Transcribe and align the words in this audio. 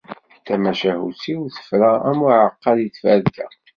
Tamacahut-iw 0.45 1.41
tefra 1.55 1.91
am 2.09 2.19
uεeqqa 2.25 2.71
di 2.77 2.87
tferka. 2.95 3.47